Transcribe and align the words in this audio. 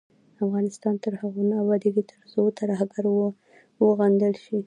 افغانستان 0.45 0.95
تر 1.03 1.13
هغو 1.21 1.41
نه 1.49 1.55
ابادیږي، 1.63 2.03
ترڅو 2.11 2.41
ترهګري 2.59 3.11
وغندل 3.85 4.33
شي. 4.43 4.57